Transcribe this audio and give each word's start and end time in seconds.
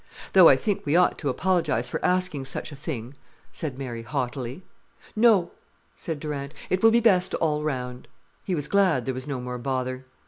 "Though 0.33 0.49
I 0.49 0.55
think 0.55 0.83
we 0.83 0.95
ought 0.95 1.19
to 1.19 1.29
apologize 1.29 1.87
for 1.87 2.03
asking 2.03 2.45
such 2.45 2.71
a 2.71 2.75
thing," 2.75 3.13
said 3.51 3.77
Mary 3.77 4.01
haughtily. 4.01 4.63
"No," 5.15 5.51
said 5.93 6.19
Durant. 6.19 6.55
"It 6.71 6.81
will 6.81 6.89
be 6.89 6.99
best 6.99 7.35
all 7.35 7.61
round." 7.63 8.07
He 8.43 8.55
was 8.55 8.67
glad 8.67 9.05
there 9.05 9.13
was 9.13 9.27
no 9.27 9.39
more 9.39 9.59
bother. 9.59 10.07